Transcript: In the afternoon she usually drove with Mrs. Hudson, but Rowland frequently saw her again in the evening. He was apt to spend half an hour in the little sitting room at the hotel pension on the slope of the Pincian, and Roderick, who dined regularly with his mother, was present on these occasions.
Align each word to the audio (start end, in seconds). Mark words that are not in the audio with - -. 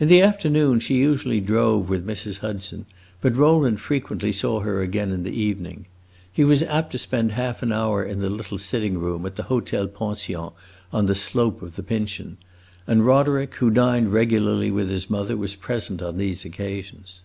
In 0.00 0.08
the 0.08 0.20
afternoon 0.20 0.80
she 0.80 0.96
usually 0.96 1.38
drove 1.38 1.88
with 1.88 2.04
Mrs. 2.04 2.38
Hudson, 2.38 2.86
but 3.20 3.36
Rowland 3.36 3.78
frequently 3.80 4.32
saw 4.32 4.58
her 4.58 4.80
again 4.82 5.12
in 5.12 5.22
the 5.22 5.30
evening. 5.30 5.86
He 6.32 6.42
was 6.42 6.64
apt 6.64 6.90
to 6.90 6.98
spend 6.98 7.30
half 7.30 7.62
an 7.62 7.70
hour 7.70 8.02
in 8.02 8.18
the 8.18 8.28
little 8.28 8.58
sitting 8.58 8.98
room 8.98 9.24
at 9.24 9.36
the 9.36 9.44
hotel 9.44 9.86
pension 9.86 10.50
on 10.92 11.06
the 11.06 11.14
slope 11.14 11.62
of 11.62 11.76
the 11.76 11.84
Pincian, 11.84 12.36
and 12.88 13.06
Roderick, 13.06 13.54
who 13.54 13.70
dined 13.70 14.12
regularly 14.12 14.72
with 14.72 14.88
his 14.88 15.08
mother, 15.08 15.36
was 15.36 15.54
present 15.54 16.02
on 16.02 16.16
these 16.18 16.44
occasions. 16.44 17.22